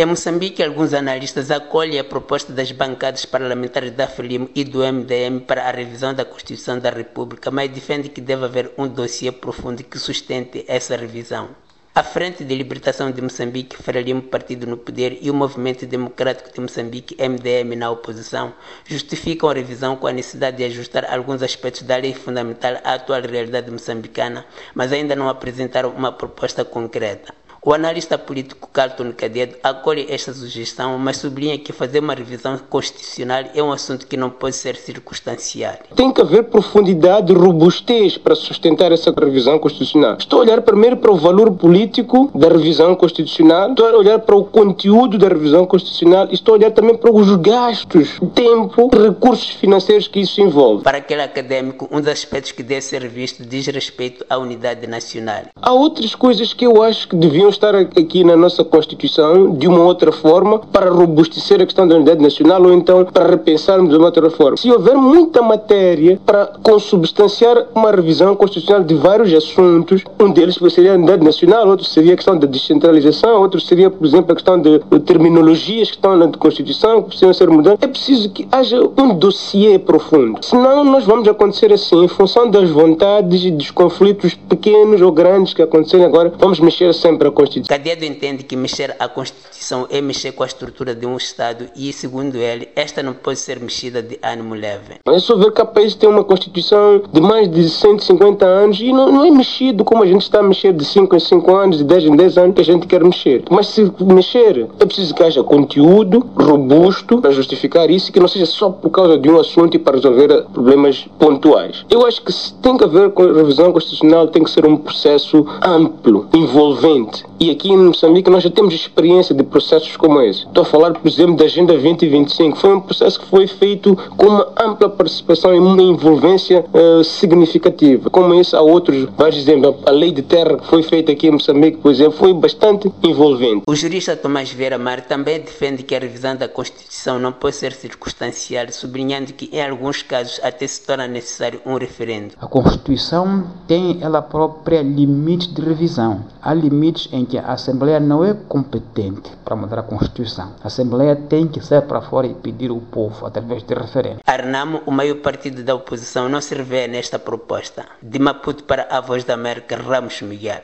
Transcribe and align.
Em 0.00 0.06
Moçambique, 0.06 0.62
alguns 0.62 0.94
analistas 0.94 1.50
acolhem 1.50 1.98
a 1.98 2.04
proposta 2.04 2.54
das 2.54 2.72
bancadas 2.72 3.26
parlamentares 3.26 3.92
da 3.92 4.08
FRELIM 4.08 4.48
e 4.54 4.64
do 4.64 4.78
MDM 4.78 5.40
para 5.40 5.68
a 5.68 5.70
revisão 5.70 6.14
da 6.14 6.24
Constituição 6.24 6.78
da 6.78 6.88
República, 6.88 7.50
mas 7.50 7.70
defendem 7.70 8.10
que 8.10 8.22
deve 8.22 8.46
haver 8.46 8.72
um 8.78 8.88
dossiê 8.88 9.30
profundo 9.30 9.84
que 9.84 9.98
sustente 9.98 10.64
essa 10.66 10.96
revisão. 10.96 11.50
A 11.94 12.02
Frente 12.02 12.42
de 12.44 12.54
Libertação 12.54 13.10
de 13.10 13.20
Moçambique, 13.20 13.76
Frelimo 13.76 14.22
Partido 14.22 14.66
no 14.66 14.78
Poder 14.78 15.18
e 15.20 15.30
o 15.30 15.34
Movimento 15.34 15.84
Democrático 15.84 16.50
de 16.50 16.60
Moçambique, 16.62 17.14
MDM, 17.20 17.76
na 17.76 17.90
oposição, 17.90 18.54
justificam 18.86 19.50
a 19.50 19.52
revisão 19.52 19.96
com 19.96 20.06
a 20.06 20.12
necessidade 20.12 20.56
de 20.56 20.64
ajustar 20.64 21.04
alguns 21.12 21.42
aspectos 21.42 21.82
da 21.82 21.98
lei 21.98 22.14
fundamental 22.14 22.80
à 22.84 22.94
atual 22.94 23.20
realidade 23.20 23.70
moçambicana, 23.70 24.46
mas 24.74 24.94
ainda 24.94 25.14
não 25.14 25.28
apresentaram 25.28 25.90
uma 25.90 26.10
proposta 26.10 26.64
concreta. 26.64 27.34
O 27.62 27.74
analista 27.74 28.16
político 28.16 28.70
Carlton 28.72 29.12
Cadedo 29.12 29.56
acolhe 29.62 30.06
esta 30.08 30.32
sugestão, 30.32 30.96
mas 30.98 31.18
sublinha 31.18 31.58
que 31.58 31.74
fazer 31.74 31.98
uma 31.98 32.14
revisão 32.14 32.58
constitucional 32.70 33.44
é 33.54 33.62
um 33.62 33.70
assunto 33.70 34.06
que 34.06 34.16
não 34.16 34.30
pode 34.30 34.56
ser 34.56 34.76
circunstancial. 34.76 35.74
Tem 35.94 36.10
que 36.10 36.22
haver 36.22 36.44
profundidade 36.44 37.30
e 37.30 37.36
robustez 37.36 38.16
para 38.16 38.34
sustentar 38.34 38.92
essa 38.92 39.12
revisão 39.12 39.58
constitucional. 39.58 40.16
Estou 40.18 40.38
a 40.38 40.42
olhar 40.42 40.62
primeiro 40.62 40.96
para 40.96 41.12
o 41.12 41.16
valor 41.16 41.50
político 41.50 42.30
da 42.34 42.48
revisão 42.48 42.94
constitucional, 42.96 43.68
estou 43.68 43.86
a 43.86 43.98
olhar 43.98 44.18
para 44.20 44.36
o 44.36 44.42
conteúdo 44.42 45.18
da 45.18 45.28
revisão 45.28 45.66
constitucional 45.66 46.28
e 46.30 46.34
estou 46.34 46.54
a 46.54 46.56
olhar 46.56 46.70
também 46.70 46.96
para 46.96 47.12
os 47.12 47.36
gastos, 47.36 48.18
tempo 48.34 48.88
e 48.94 49.02
recursos 49.02 49.50
financeiros 49.50 50.08
que 50.08 50.20
isso 50.20 50.40
envolve. 50.40 50.82
Para 50.82 50.96
aquele 50.96 51.20
acadêmico, 51.22 51.86
um 51.92 52.00
dos 52.00 52.08
aspectos 52.08 52.52
que 52.52 52.62
deve 52.62 52.80
ser 52.80 53.06
visto 53.06 53.44
diz 53.44 53.66
respeito 53.66 54.24
à 54.30 54.38
unidade 54.38 54.86
nacional. 54.86 55.42
Há 55.60 55.72
outras 55.74 56.14
coisas 56.14 56.54
que 56.54 56.66
eu 56.66 56.82
acho 56.82 57.06
que 57.06 57.16
deviam 57.16 57.49
estar 57.50 57.74
aqui 57.74 58.24
na 58.24 58.36
nossa 58.36 58.64
Constituição 58.64 59.52
de 59.52 59.68
uma 59.68 59.82
outra 59.82 60.10
forma 60.10 60.58
para 60.58 60.90
robustecer 60.90 61.60
a 61.60 61.66
questão 61.66 61.86
da 61.86 61.96
unidade 61.96 62.22
nacional 62.22 62.62
ou 62.62 62.72
então 62.72 63.04
para 63.04 63.28
repensarmos 63.28 63.90
de 63.90 63.96
uma 63.96 64.06
outra 64.06 64.30
forma. 64.30 64.56
Se 64.56 64.70
houver 64.70 64.94
muita 64.94 65.42
matéria 65.42 66.18
para 66.24 66.46
consubstanciar 66.62 67.66
uma 67.74 67.90
revisão 67.90 68.34
constitucional 68.34 68.82
de 68.82 68.94
vários 68.94 69.32
assuntos, 69.34 70.02
um 70.18 70.30
deles 70.30 70.58
seria 70.70 70.92
a 70.92 70.94
unidade 70.94 71.24
nacional, 71.24 71.68
outro 71.68 71.84
seria 71.86 72.14
a 72.14 72.16
questão 72.16 72.38
da 72.38 72.46
descentralização, 72.46 73.40
outro 73.40 73.60
seria, 73.60 73.90
por 73.90 74.06
exemplo, 74.06 74.32
a 74.32 74.34
questão 74.34 74.60
de 74.60 74.78
terminologias 75.00 75.90
que 75.90 75.96
estão 75.96 76.16
na 76.16 76.28
Constituição, 76.28 77.02
que 77.02 77.08
precisam 77.08 77.34
ser 77.34 77.50
mudadas. 77.50 77.78
É 77.82 77.86
preciso 77.86 78.30
que 78.30 78.46
haja 78.50 78.80
um 78.96 79.14
dossiê 79.14 79.78
profundo. 79.78 80.38
Senão, 80.42 80.84
nós 80.84 81.04
vamos 81.04 81.26
acontecer 81.28 81.72
assim, 81.72 82.04
em 82.04 82.08
função 82.08 82.50
das 82.50 82.70
vontades 82.70 83.44
e 83.44 83.50
dos 83.50 83.70
conflitos 83.70 84.34
pequenos 84.34 85.00
ou 85.00 85.12
grandes 85.12 85.54
que 85.54 85.62
acontecem 85.62 86.04
agora, 86.04 86.32
vamos 86.38 86.60
mexer 86.60 86.92
sempre 86.94 87.28
a 87.28 87.30
Constituição. 87.40 87.76
Cadedo 87.76 88.04
entende 88.04 88.44
que 88.44 88.54
mexer 88.54 88.94
a 88.98 89.08
Constituição 89.08 89.86
é 89.90 90.00
mexer 90.00 90.32
com 90.32 90.42
a 90.42 90.46
estrutura 90.46 90.94
de 90.94 91.06
um 91.06 91.16
Estado 91.16 91.66
e, 91.74 91.92
segundo 91.92 92.36
ele, 92.36 92.68
esta 92.76 93.02
não 93.02 93.14
pode 93.14 93.38
ser 93.38 93.58
mexida 93.60 94.02
de 94.02 94.18
ânimo 94.22 94.54
leve. 94.54 94.96
É 95.06 95.18
só 95.18 95.36
ver 95.36 95.52
que 95.52 95.60
a 95.60 95.64
país 95.64 95.94
tem 95.94 96.08
uma 96.08 96.24
Constituição 96.24 97.02
de 97.10 97.20
mais 97.20 97.50
de 97.50 97.68
150 97.68 98.44
anos 98.44 98.80
e 98.80 98.92
não, 98.92 99.10
não 99.10 99.24
é 99.24 99.30
mexido 99.30 99.84
como 99.84 100.02
a 100.02 100.06
gente 100.06 100.22
está 100.22 100.40
a 100.40 100.42
mexer 100.42 100.72
de 100.72 100.84
5 100.84 101.16
em 101.16 101.20
5 101.20 101.56
anos, 101.56 101.78
de 101.78 101.84
10 101.84 102.04
em 102.04 102.16
10 102.16 102.38
anos 102.38 102.54
que 102.54 102.60
a 102.60 102.64
gente 102.64 102.86
quer 102.86 103.02
mexer. 103.02 103.42
Mas 103.50 103.68
se 103.68 103.90
mexer, 104.00 104.68
é 104.78 104.84
preciso 104.84 105.14
que 105.14 105.22
haja 105.22 105.42
conteúdo 105.42 106.26
robusto 106.36 107.20
para 107.20 107.30
justificar 107.30 107.90
isso 107.90 108.10
e 108.10 108.12
que 108.12 108.20
não 108.20 108.28
seja 108.28 108.46
só 108.46 108.70
por 108.70 108.90
causa 108.90 109.18
de 109.18 109.30
um 109.30 109.38
assunto 109.38 109.74
e 109.74 109.78
para 109.78 109.96
resolver 109.96 110.44
problemas 110.52 111.06
pontuais. 111.18 111.84
Eu 111.90 112.06
acho 112.06 112.22
que 112.22 112.32
se 112.32 112.54
tem 112.54 112.76
que 112.76 112.84
haver 112.84 113.10
com 113.10 113.22
a 113.22 113.32
revisão 113.32 113.72
constitucional, 113.72 114.28
tem 114.28 114.44
que 114.44 114.50
ser 114.50 114.66
um 114.66 114.76
processo 114.76 115.46
amplo, 115.62 116.28
envolvente. 116.34 117.29
E 117.42 117.50
aqui 117.50 117.70
em 117.72 117.76
Moçambique 117.78 118.28
nós 118.28 118.42
já 118.42 118.50
temos 118.50 118.74
experiência 118.74 119.34
de 119.34 119.42
processos 119.42 119.96
como 119.96 120.20
esse. 120.20 120.40
Estou 120.40 120.60
a 120.60 120.66
falar, 120.66 120.92
por 120.92 121.08
exemplo, 121.08 121.36
da 121.36 121.46
Agenda 121.46 121.72
2025. 121.72 122.58
Foi 122.58 122.74
um 122.74 122.80
processo 122.82 123.18
que 123.18 123.24
foi 123.24 123.46
feito 123.46 123.96
com 124.14 124.26
uma 124.26 124.46
ampla 124.60 124.90
participação 124.90 125.54
e 125.54 125.58
uma 125.58 125.80
envolvência 125.80 126.66
uh, 126.74 127.02
significativa. 127.02 128.10
Como 128.10 128.34
esse, 128.34 128.54
há 128.54 128.60
outros 128.60 129.08
vários 129.16 129.38
exemplos. 129.38 129.74
A 129.86 129.90
Lei 129.90 130.12
de 130.12 130.20
Terra 130.20 130.58
que 130.58 130.66
foi 130.66 130.82
feita 130.82 131.12
aqui 131.12 131.28
em 131.28 131.30
Moçambique, 131.30 131.78
por 131.78 131.90
exemplo, 131.90 132.12
foi 132.12 132.34
bastante 132.34 132.92
envolvente. 133.02 133.62
O 133.66 133.74
jurista 133.74 134.14
Tomás 134.14 134.52
Vieira 134.52 134.76
Mar 134.76 135.00
também 135.00 135.40
defende 135.40 135.82
que 135.82 135.94
a 135.94 135.98
revisão 135.98 136.36
da 136.36 136.46
Constituição 136.46 137.18
não 137.18 137.32
pode 137.32 137.56
ser 137.56 137.72
circunstancial, 137.72 138.66
sublinhando 138.70 139.32
que 139.32 139.48
em 139.50 139.66
alguns 139.66 140.02
casos 140.02 140.38
até 140.42 140.66
se 140.66 140.82
torna 140.82 141.08
necessário 141.08 141.62
um 141.64 141.78
referendo. 141.78 142.34
A 142.38 142.46
Constituição 142.46 143.46
tem 143.66 143.96
ela 144.02 144.20
própria 144.20 144.82
limites 144.82 145.46
de 145.46 145.62
revisão. 145.62 146.22
Há 146.42 146.52
limites 146.52 147.08
em 147.10 147.29
que 147.30 147.38
a 147.38 147.52
Assembleia 147.52 148.00
não 148.00 148.24
é 148.24 148.34
competente 148.34 149.30
para 149.44 149.54
mudar 149.54 149.78
a 149.78 149.82
Constituição. 149.84 150.52
A 150.64 150.66
Assembleia 150.66 151.14
tem 151.14 151.46
que 151.46 151.64
sair 151.64 151.82
para 151.82 152.02
fora 152.02 152.26
e 152.26 152.34
pedir 152.34 152.72
o 152.72 152.80
povo 152.80 153.24
através 153.24 153.62
de 153.62 153.72
referendo. 153.72 154.18
Arnamo, 154.26 154.82
o 154.84 154.90
maior 154.90 155.16
partido 155.18 155.62
da 155.62 155.74
oposição, 155.74 156.28
não 156.28 156.40
se 156.40 156.54
revê 156.56 156.88
nesta 156.88 157.20
proposta. 157.20 157.86
De 158.02 158.18
Maputo 158.18 158.64
para 158.64 158.88
a 158.90 159.00
Voz 159.00 159.22
da 159.22 159.34
América, 159.34 159.76
Ramos 159.76 160.20
Miguel. 160.22 160.58